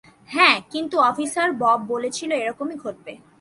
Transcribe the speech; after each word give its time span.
হ্যাঁ, 0.29 0.57
কিন্তু 0.71 0.95
officer 1.01 1.49
Bob 1.53 1.79
বলেছিল 1.87 2.31
এরকমই 2.33 2.77
ঘটবে। 2.77 3.13